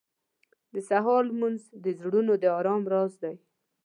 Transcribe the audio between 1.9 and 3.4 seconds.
زړونو د ارام راز دی.